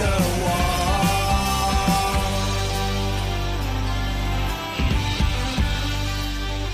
[0.00, 0.29] go.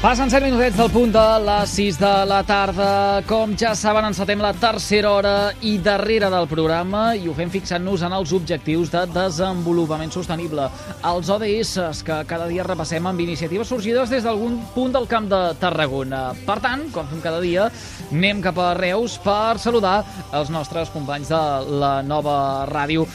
[0.07, 2.91] Passen 7 minutets del punt de les 6 de la tarda.
[3.27, 5.33] Com ja saben, encetem la tercera hora
[5.67, 10.69] i darrere del programa i ho fem fixant-nos en els objectius de desenvolupament sostenible.
[11.11, 15.41] Els ODS que cada dia repassem amb iniciatives sorgides des d'algun punt del camp de
[15.59, 16.29] Tarragona.
[16.47, 17.67] Per tant, com fem cada dia,
[18.07, 21.47] anem cap a Reus per saludar els nostres companys de
[21.83, 22.39] la nova
[22.71, 23.11] ràdio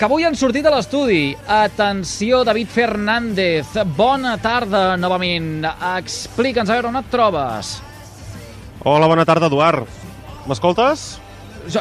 [0.00, 1.34] que avui han sortit a l'estudi.
[1.44, 3.74] Atenció, David Fernández.
[3.98, 5.66] Bona tarda, novament.
[5.98, 7.74] Explica'ns, a veure, on et trobes?
[8.88, 9.84] Hola, bona tarda, Eduard.
[10.48, 11.02] M'escoltes?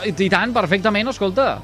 [0.04, 1.62] I tant, perfectament, escolta.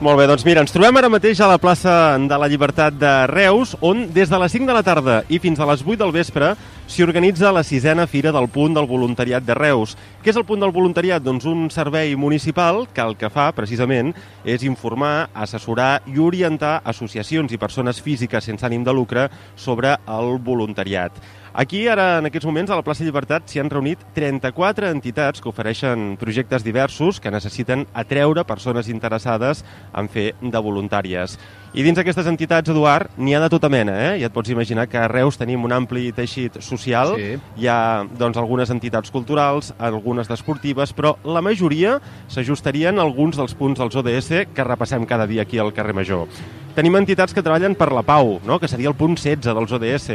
[0.00, 3.12] Molt bé, doncs mira, ens trobem ara mateix a la plaça de la Llibertat de
[3.28, 6.12] Reus, on des de les 5 de la tarda i fins a les 8 del
[6.14, 6.54] vespre
[6.88, 9.94] s'hi organitza la sisena Fira del Punt del Voluntariat de Reus.
[10.24, 11.22] Què és el Punt del Voluntariat?
[11.24, 17.52] Doncs un servei municipal que el que fa, precisament, és informar, assessorar i orientar associacions
[17.52, 21.12] i persones físiques sense ànim de lucre sobre el voluntariat.
[21.56, 25.46] Aquí, ara, en aquests moments, a la plaça Llibertat, s'hi han reunit 34 entitats que
[25.46, 29.60] ofereixen projectes diversos que necessiten atreure persones interessades
[29.94, 31.36] en fer de voluntàries.
[31.78, 34.18] I dins d'aquestes entitats, Eduard, n'hi ha de tota mena, eh?
[34.18, 37.38] Ja et pots imaginar que a Reus tenim un ampli teixit social, Sí.
[37.62, 43.54] hi ha doncs, algunes entitats culturals, algunes d'esportives, però la majoria s'ajustarien a alguns dels
[43.54, 46.26] punts dels ODS que repassem cada dia aquí al carrer Major.
[46.74, 48.56] Tenim entitats que treballen per la pau, no?
[48.58, 50.06] que seria el punt 16 dels ODS.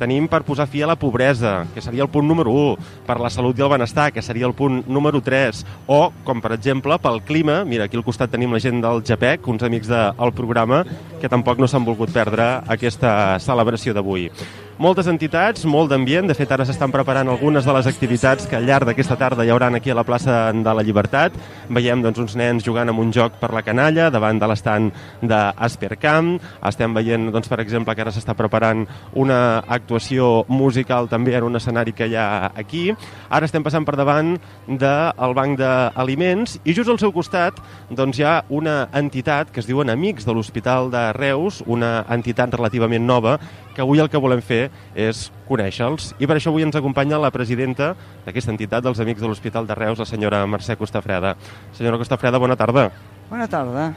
[0.00, 2.86] Tenim per posar fi a la pobresa, que seria el punt número 1.
[3.04, 5.60] Per la salut i el benestar, que seria el punt número 3.
[5.92, 7.58] O, com per exemple, pel clima.
[7.68, 10.86] Mira, aquí al costat tenim la gent del JAPEC, uns amics del programa,
[11.20, 14.30] que tampoc no s'han volgut perdre aquesta celebració d'avui.
[14.76, 16.26] Moltes entitats, molt d'ambient.
[16.28, 19.48] De fet, ara s'estan preparant algunes de les activitats que al llarg d'aquesta tarda hi
[19.48, 21.32] hauran aquí a la plaça de la Llibertat.
[21.72, 24.90] Veiem doncs, uns nens jugant amb un joc per la canalla davant de l'estant
[25.22, 26.34] d'Aspercamp.
[26.68, 28.84] Estem veient, doncs, per exemple, que ara s'està preparant
[29.16, 32.90] una actuació musical també en un escenari que hi ha aquí.
[33.30, 34.34] Ara estem passant per davant
[34.68, 39.72] del banc d'aliments i just al seu costat doncs, hi ha una entitat que es
[39.72, 43.38] diuen Amics de l'Hospital de Reus, una entitat relativament nova
[43.76, 46.14] que avui el que volem fer és conèixer-los.
[46.16, 47.90] I per això avui ens acompanya la presidenta
[48.24, 51.34] d'aquesta entitat dels Amics de l'Hospital de Reus, la senyora Mercè Costafreda.
[51.76, 52.88] Senyora Costafreda, bona tarda.
[53.28, 53.90] Bona tarda.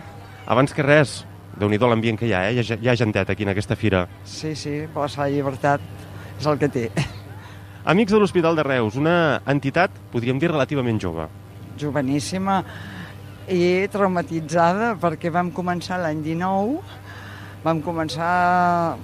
[0.52, 1.22] Abans que res,
[1.56, 2.60] déu nhi l'ambient que hi ha, eh?
[2.60, 4.04] Hi ha, hi ha gentet aquí en aquesta fira.
[4.26, 5.82] Sí, sí, de la Llibertat
[6.40, 6.90] és el que té.
[7.86, 11.30] Amics de l'Hospital de Reus, una entitat, podríem dir, relativament jove.
[11.80, 12.58] Joveníssima
[13.48, 16.84] i traumatitzada perquè vam començar l'any 19,
[17.64, 18.98] vam començar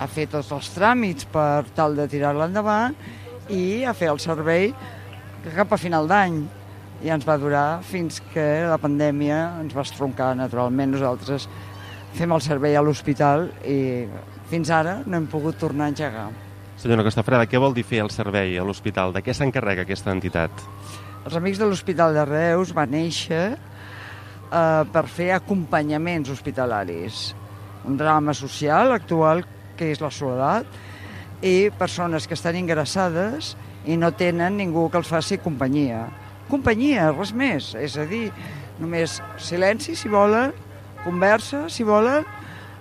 [0.00, 2.96] a fer tots els tràmits per tal de tirar-la endavant
[3.52, 4.70] i a fer el servei
[5.54, 6.40] cap a final d'any.
[7.00, 10.92] I ens va durar fins que la pandèmia ens va estroncar, naturalment.
[10.96, 11.46] Nosaltres
[12.16, 14.06] fem el servei a l'hospital i
[14.50, 16.28] fins ara no hem pogut tornar a engegar.
[16.80, 19.12] Senyora Costafreda, què vol dir fer el servei a l'hospital?
[19.12, 20.64] De què s'encarrega aquesta entitat?
[21.28, 27.34] Els Amics de l'Hospital de Reus va néixer eh, per fer acompanyaments hospitalaris.
[27.84, 29.44] Un drama social actual
[29.80, 30.68] que és la soledat
[31.40, 33.54] i persones que estan ingressades
[33.88, 36.04] i no tenen ningú que els faci companyia.
[36.50, 37.72] Companyia, res més.
[37.80, 38.26] És a dir,
[38.80, 40.52] només silenci, si volen,
[41.00, 42.26] conversa, si volen,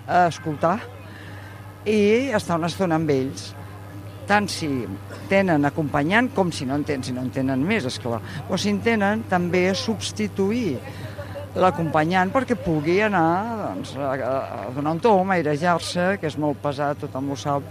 [0.10, 0.80] escoltar
[1.88, 3.54] i estar una estona amb ells
[4.30, 4.68] tant si
[5.30, 8.20] tenen acompanyant com si no en tenen, si no en tenen més, esclar.
[8.50, 10.78] O si en tenen, també substituir
[11.58, 13.30] l'acompanyant perquè pugui anar
[13.64, 17.66] doncs, a, a donar un tom, a airejar-se, que és molt pesat, tothom ho sap,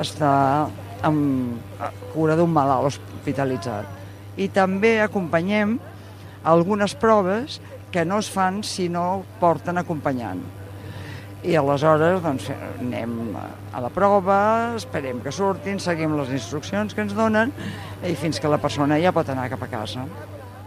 [0.00, 0.68] estar
[1.04, 1.80] amb
[2.12, 3.88] cura d'un malalt hospitalitzat.
[4.36, 5.78] I també acompanyem
[6.44, 7.60] algunes proves
[7.94, 10.42] que no es fan si no porten acompanyant.
[11.44, 12.48] I aleshores doncs,
[12.80, 14.38] anem a la prova,
[14.78, 17.52] esperem que surtin, seguim les instruccions que ens donen
[18.02, 20.08] i fins que la persona ja pot anar cap a casa.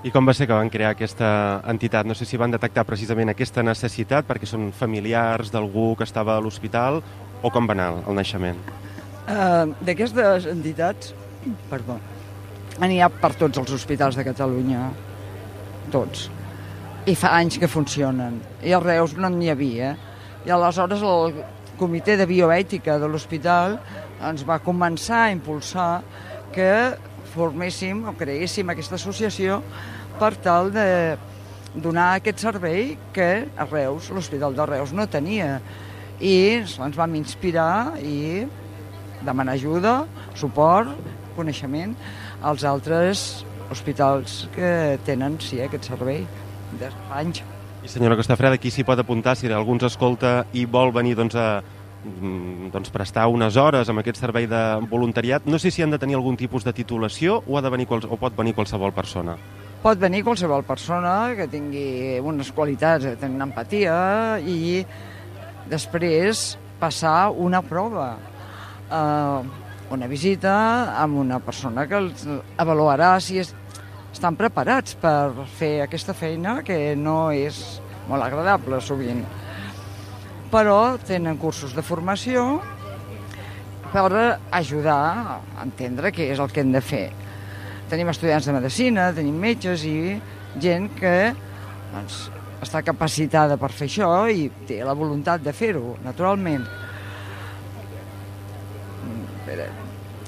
[0.08, 1.30] I com va ser que van crear aquesta
[1.68, 2.08] entitat?
[2.08, 6.44] No sé si van detectar precisament aquesta necessitat perquè són familiars d'algú que estava a
[6.44, 7.02] l'hospital
[7.44, 8.62] o com va anar el naixement?
[9.28, 11.12] Uh, D'aquestes entitats,
[11.68, 11.98] perdó,
[12.80, 14.86] n'hi ha per tots els hospitals de Catalunya,
[15.92, 16.30] tots.
[17.04, 18.40] I fa anys que funcionen.
[18.64, 19.92] I a Reus no n'hi havia.
[20.48, 21.42] I aleshores el
[21.82, 23.76] comitè de bioètica de l'hospital
[24.24, 25.92] ens va començar a impulsar
[26.56, 26.72] que
[27.36, 29.60] forméssim o creéssim aquesta associació
[30.20, 31.18] per tal de
[31.78, 35.60] donar aquest servei que a Reus, l'Hospital de Reus, no tenia.
[36.20, 38.48] I ens vam inspirar i
[39.22, 40.00] demanar ajuda,
[40.38, 40.94] suport,
[41.38, 41.94] coneixement
[42.42, 46.24] als altres hospitals que tenen sí, aquest servei
[46.80, 47.44] d'anys.
[47.86, 51.38] I senyora Costafreda, qui s'hi pot apuntar si algú ens escolta i vol venir doncs,
[51.38, 55.46] a mm, doncs, prestar unes hores amb aquest servei de voluntariat?
[55.46, 58.18] No sé si han de tenir algun tipus de titulació o, ha de venir o
[58.18, 59.38] pot venir qualsevol persona.
[59.78, 63.98] Pot venir qualsevol persona que tingui unes qualitats, que tingui empatia
[64.42, 64.82] i
[65.70, 68.08] després passar una prova,
[68.90, 69.46] uh,
[69.94, 70.56] una visita
[70.98, 72.26] amb una persona que els
[72.58, 73.54] avaluarà si és,
[74.10, 77.78] estan preparats per fer aquesta feina que no és
[78.10, 79.22] molt agradable sovint.
[80.50, 82.48] Però tenen cursos de formació
[83.94, 84.10] per
[84.50, 85.00] ajudar
[85.38, 87.08] a entendre què és el que hem de fer.
[87.88, 90.18] Tenim estudiants de medicina, tenim metges i
[90.60, 91.14] gent que
[91.94, 92.28] doncs,
[92.64, 96.66] està capacitada per fer això i té la voluntat de fer-ho, naturalment.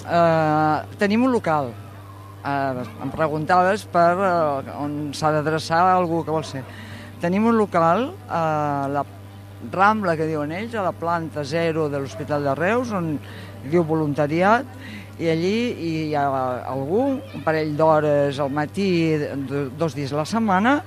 [0.10, 1.74] Uh, tenim un local.
[2.40, 6.64] Uh, em preguntaves per uh, on s'ha d'adreçar algú que vol ser.
[7.20, 8.44] Tenim un local a
[8.90, 9.04] la
[9.60, 13.18] Rambla, que diuen ells, a la planta zero de l'Hospital de Reus, on
[13.68, 14.64] diu voluntariat,
[15.20, 16.26] i allí hi ha
[16.72, 18.90] algú, un parell d'hores al matí,
[19.78, 20.78] dos dies a la setmana,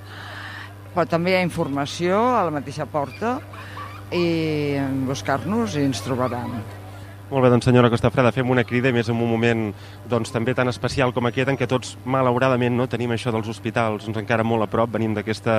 [0.95, 3.39] però també hi ha informació a la mateixa porta
[4.13, 6.82] i buscar-nos i ens trobaran.
[7.33, 9.71] Molt bé, doncs senyora Costafreda, fem una crida, i més en un moment
[10.05, 14.05] doncs, també tan especial com aquest, en què tots, malauradament, no tenim això dels hospitals
[14.05, 15.55] doncs, encara molt a prop, venim d'aquesta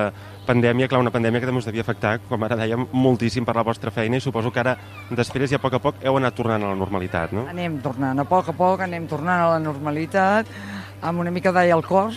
[0.46, 3.66] pandèmia, clar, una pandèmia que també us devia afectar, com ara dèiem, moltíssim per la
[3.66, 4.76] vostra feina, i suposo que ara,
[5.18, 7.48] després i a poc a poc, heu anat tornant a la normalitat, no?
[7.50, 10.54] Anem tornant, a poc a poc anem tornant a la normalitat,
[11.02, 12.14] amb una mica d'all al cor,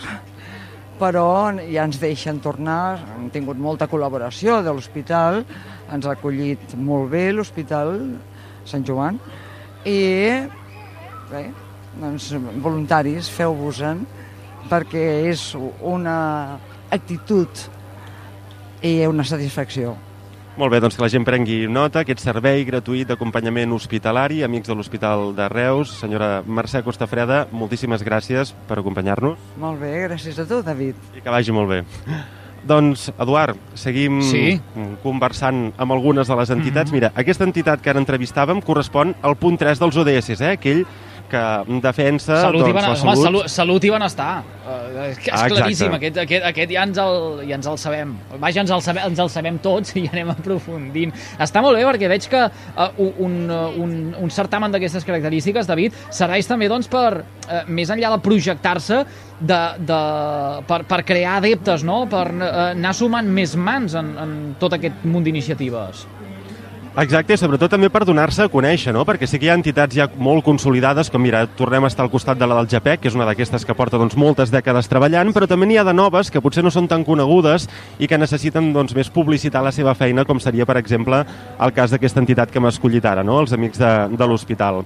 [1.00, 1.26] però
[1.64, 5.46] ja ens deixen tornar, hem tingut molta col·laboració de l'hospital,
[5.88, 8.02] ens ha acollit molt bé l'hospital
[8.66, 9.20] Sant Joan,
[9.86, 9.98] i
[11.30, 11.44] bé,
[12.00, 12.32] doncs,
[12.62, 14.02] voluntaris, feu-vos-en,
[14.70, 16.16] perquè és una
[16.90, 17.66] actitud
[18.82, 19.94] i una satisfacció.
[20.56, 24.76] Molt bé, doncs que la gent prengui nota, aquest servei gratuït d'acompanyament hospitalari, amics de
[24.78, 25.92] l'Hospital de Reus.
[26.00, 29.36] Senyora Mercè Costafreda, moltíssimes gràcies per acompanyar-nos.
[29.60, 30.96] Molt bé, gràcies a tu, David.
[31.12, 31.82] I que vagi molt bé.
[32.66, 34.56] Doncs, Eduard, seguim sí.
[35.04, 36.90] conversant amb algunes de les entitats.
[36.90, 37.08] Mm -hmm.
[37.08, 40.52] Mira, aquesta entitat que ara entrevistàvem correspon al punt 3 dels ODS, eh?
[40.52, 40.84] aquell
[41.30, 41.42] que
[41.84, 42.86] defensa salut doncs, i ben...
[42.86, 43.12] la salut.
[43.12, 44.30] Home, salut, salut i benestar.
[44.66, 45.98] Uh, és Ah, claríssim, exacte.
[45.98, 47.18] aquest, aquest, aquest ja, ens el,
[47.48, 48.14] ja ens el sabem.
[48.42, 51.14] Vaja, ens el, sabem, ens el sabem tots i anem aprofundint.
[51.42, 52.88] Està molt bé perquè veig que uh,
[53.26, 58.20] un, un, un certamen d'aquestes característiques, David, serveix també doncs, per, uh, més enllà de
[58.24, 59.04] projectar-se,
[59.36, 60.02] de, de,
[60.68, 62.04] per, per crear adeptes, no?
[62.10, 66.06] per uh, anar sumant més mans en, en tot aquest munt d'iniciatives.
[66.96, 69.02] Exacte, i sobretot també per donar-se a conèixer, no?
[69.04, 72.08] perquè sí que hi ha entitats ja molt consolidades, com mira, tornem a estar al
[72.08, 75.34] costat de la del JAPEC, que és una d'aquestes que porta doncs, moltes dècades treballant,
[75.36, 77.68] però també n'hi ha de noves que potser no són tan conegudes
[78.00, 81.20] i que necessiten doncs, més publicitar la seva feina, com seria, per exemple,
[81.60, 83.42] el cas d'aquesta entitat que hem escollit ara, no?
[83.44, 84.80] els amics de, de l'hospital.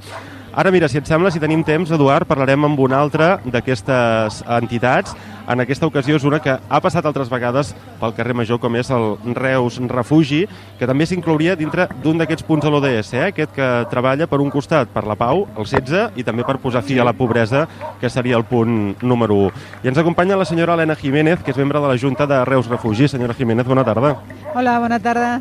[0.50, 5.14] Ara, mira, si et sembla, si tenim temps, Eduard, parlarem amb una altra d'aquestes entitats.
[5.50, 8.86] En aquesta ocasió és una que ha passat altres vegades pel carrer Major, com és
[8.94, 10.44] el Reus Refugi,
[10.78, 13.24] que també s'inclouria dintre d'un d'aquests punts de l'ODS, eh?
[13.32, 16.84] aquest que treballa per un costat per la pau, el 16, i també per posar
[16.86, 17.64] fi a la pobresa,
[17.98, 19.66] que seria el punt número 1.
[19.82, 22.70] I ens acompanya la senyora Helena Jiménez, que és membre de la Junta de Reus
[22.70, 23.10] Refugi.
[23.10, 24.14] Senyora Jiménez, bona tarda.
[24.54, 25.40] Hola, bona tarda.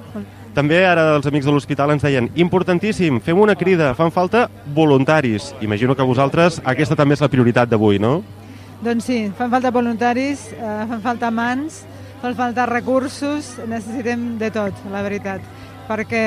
[0.57, 5.53] També ara els amics de l'hospital ens deien importantíssim, fem una crida, fan falta voluntaris.
[5.61, 8.23] Imagino que vosaltres aquesta també és la prioritat d'avui, no?
[8.79, 11.81] Doncs sí, fan falta voluntaris, eh, fan falta mans,
[12.21, 15.43] fan falta recursos, necessitem de tot, la veritat,
[15.89, 16.21] perquè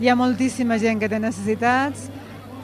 [0.00, 2.06] hi ha moltíssima gent que té necessitats,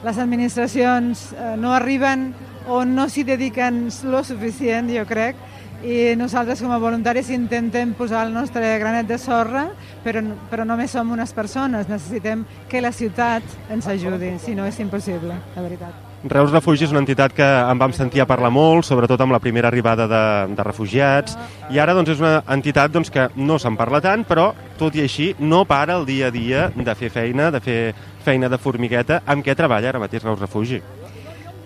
[0.03, 2.31] les administracions eh, no arriben
[2.65, 5.37] o no s'hi dediquen lo suficient, jo crec,
[5.83, 9.67] i nosaltres com a voluntaris intentem posar el nostre granet de sorra,
[10.01, 14.81] però, però només som unes persones, necessitem que la ciutat ens ajudi, si no és
[14.81, 16.02] impossible, la veritat.
[16.23, 19.41] Reus Refugi és una entitat que en vam sentir a parlar molt, sobretot amb la
[19.43, 20.21] primera arribada de,
[20.55, 21.35] de refugiats,
[21.67, 25.03] i ara doncs, és una entitat doncs, que no se'n parla tant, però tot i
[25.03, 27.77] així no para el dia a dia de fer feina, de fer
[28.23, 29.19] feina de formigueta.
[29.27, 30.79] Amb què treballa ara mateix Reus Refugi?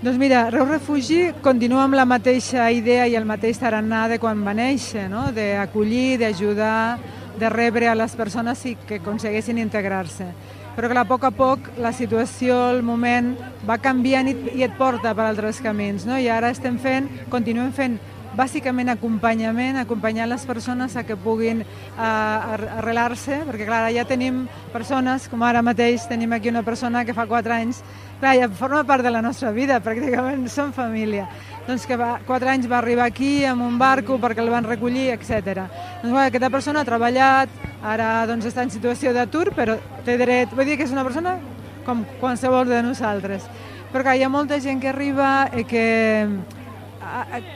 [0.01, 4.41] Doncs mira, Reus Refugi continua amb la mateixa idea i el mateix tarannà de quan
[4.41, 5.27] va néixer, no?
[5.37, 6.97] d'acollir, d'ajudar,
[7.37, 10.31] de rebre a les persones i que aconsegueixin integrar-se
[10.77, 13.31] però que a poc a poc la situació, el moment,
[13.65, 16.05] va canviant i, i et porta per altres camins.
[16.05, 16.19] No?
[16.21, 17.97] I ara estem fent, continuem fent
[18.37, 25.25] bàsicament acompanyament, acompanyar les persones a que puguin uh, arrelar-se, perquè clar, ja tenim persones,
[25.31, 27.81] com ara mateix tenim aquí una persona que fa 4 anys,
[28.21, 31.25] clar, ja forma part de la nostra vida, pràcticament som família
[31.67, 35.09] doncs que va, 4 anys va arribar aquí amb un barco perquè el van recollir,
[35.11, 35.65] etc.
[35.99, 40.53] Doncs, bueno, aquesta persona ha treballat, ara doncs, està en situació d'atur, però té dret,
[40.55, 41.37] vull dir que és una persona
[41.85, 43.47] com qualsevol de nosaltres.
[43.91, 45.85] Però clar, hi ha molta gent que arriba i que,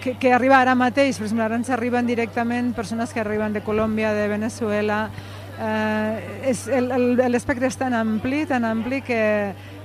[0.03, 3.63] que, que arriba ara mateix, per exemple, ara ens arriben directament persones que arriben de
[3.65, 5.03] Colòmbia, de Venezuela,
[5.59, 6.53] eh,
[7.27, 9.21] l'espectre és tan ampli, tan ampli que,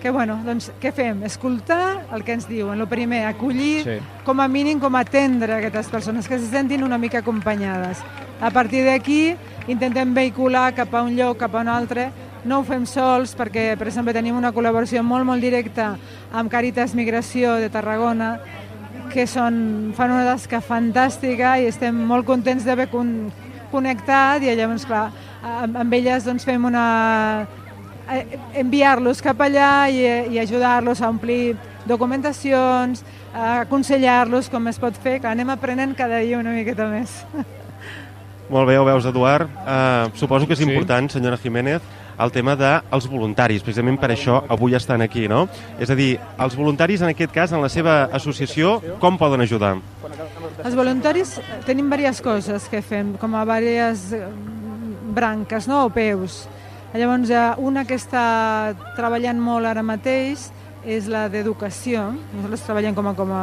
[0.02, 1.24] que bueno, doncs, què fem?
[1.26, 2.78] Escoltar el que ens diuen.
[2.80, 3.98] El primer, acollir, sí.
[4.24, 8.04] com a mínim, com a atendre aquestes persones, que se sentin una mica acompanyades.
[8.40, 12.10] A partir d'aquí, intentem vehicular cap a un lloc, cap a un altre,
[12.44, 15.94] no ho fem sols perquè, per exemple, tenim una col·laboració molt, molt directa
[16.32, 18.36] amb Càritas Migració de Tarragona,
[19.10, 23.32] que són, fan una tasca fantàstica i estem molt contents d'haver con,
[23.72, 25.08] connectat i llavors, clar,
[25.42, 26.86] amb, amb elles doncs, fem una
[28.06, 31.56] Eh, enviar-los cap allà i, i ajudar-los a omplir
[31.90, 33.02] documentacions,
[33.34, 37.18] aconsellar-los com es pot fer, que anem aprenent cada dia una miqueta més.
[38.48, 39.50] Molt bé, ho veus, Eduard.
[39.50, 40.68] Uh, suposo que és sí.
[40.68, 41.82] important, senyora Jiménez,
[42.18, 43.64] el tema dels voluntaris.
[43.66, 45.46] Precisament per això avui estan aquí, no?
[45.82, 49.76] És a dir, els voluntaris, en aquest cas, en la seva associació, com poden ajudar?
[50.62, 51.36] Els voluntaris
[51.66, 54.14] tenim diverses coses que fem, com a diverses
[55.16, 56.44] branques, no?, o peus.
[56.96, 60.50] Llavors, eh, una que està treballant molt ara mateix
[60.86, 62.12] és la d'educació.
[62.32, 63.40] Nosaltres treballem com a, com a,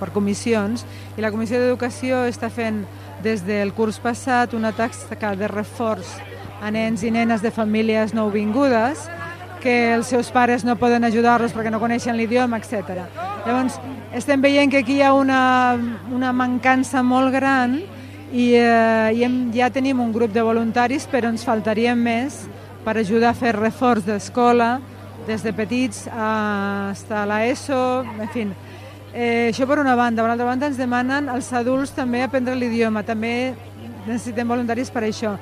[0.00, 2.82] per comissions i la Comissió d'Educació està fent
[3.22, 6.16] des del curs passat una tasca de reforç
[6.60, 9.06] a nens i nenes de famílies nouvingudes
[9.60, 13.04] que els seus pares no poden ajudar-los perquè no coneixen l'idioma, etc.
[13.44, 13.76] Llavors,
[14.16, 15.76] estem veient que aquí hi ha una,
[16.10, 17.76] una mancança molt gran
[18.32, 22.46] i, eh, i hem, ja tenim un grup de voluntaris, però ens faltarien més
[22.84, 24.78] per ajudar a fer reforç d'escola,
[25.28, 27.80] des de petits a, a l'ESO,
[28.16, 28.46] en fi.
[29.12, 30.22] Eh, això per una banda.
[30.22, 33.54] Per altra banda ens demanen els adults també aprendre l'idioma, també
[34.06, 35.34] necessitem voluntaris per això.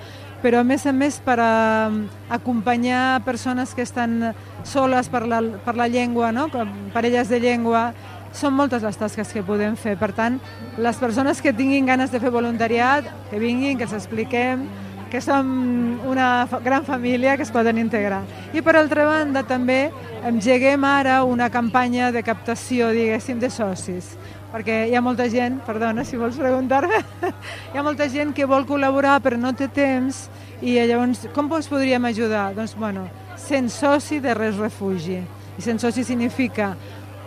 [0.43, 1.91] Però a més a més per a,
[2.31, 4.33] acompanyar persones que estan
[4.65, 6.47] soles per la, per la llengua, no?
[6.95, 7.91] parelles de llengua,
[8.33, 9.97] són moltes les tasques que podem fer.
[9.99, 10.39] Per tant,
[10.79, 14.69] les persones que tinguin ganes de fer voluntariat, que vinguin, que els expliquem,
[15.11, 18.23] que som una gran família que es poden integrar.
[18.53, 19.91] I per altra banda també
[20.27, 24.17] engeguem ara una campanya de captació, diguéssim, de socis
[24.49, 27.03] perquè hi ha molta gent, perdona si vols preguntar-me,
[27.73, 30.27] hi ha molta gent que vol col·laborar però no té temps
[30.65, 32.53] i llavors com us podríem ajudar?
[32.57, 35.21] Doncs bueno, sent soci de Res Refugi.
[35.59, 36.75] I sent soci significa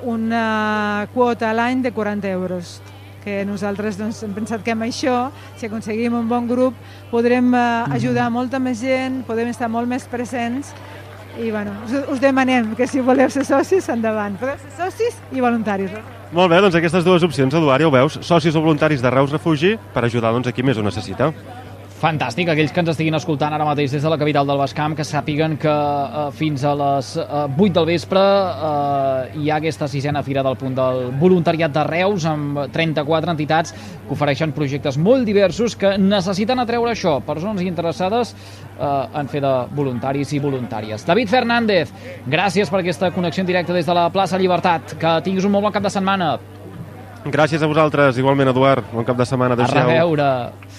[0.07, 2.79] una quota a l'any de 40 euros
[3.23, 6.77] que nosaltres doncs, hem pensat que amb això, si aconseguim un bon grup,
[7.11, 7.65] podrem eh,
[7.97, 10.73] ajudar molta més gent, podem estar molt més presents
[11.39, 14.35] i bueno, us, us demanem que si voleu ser socis, endavant.
[14.41, 15.93] Podeu ser socis i voluntaris.
[16.31, 19.31] Molt bé, doncs aquestes dues opcions, Eduard, ja ho veus, socis o voluntaris de Reus
[19.31, 21.31] Refugi per ajudar doncs, a qui més ho necessita.
[22.01, 25.03] Fantàstic, aquells que ens estiguin escoltant ara mateix des de la capital del Bascamp, que
[25.05, 30.23] sàpiguen que eh, fins a les eh, 8 del vespre eh, hi ha aquesta sisena
[30.25, 35.75] fira del punt del voluntariat de Reus amb 34 entitats que ofereixen projectes molt diversos
[35.77, 41.05] que necessiten atreure això, persones interessades eh, en fer de voluntaris i voluntàries.
[41.05, 41.93] David Fernández,
[42.25, 44.97] gràcies per aquesta connexió en directe des de la plaça Llibertat.
[44.97, 46.33] Que tinguis un molt bon cap de setmana.
[47.29, 48.89] Gràcies a vosaltres, igualment, Eduard.
[48.89, 49.53] Bon cap de setmana.
[49.53, 49.85] Adéu-siau.
[49.85, 50.61] A reveure.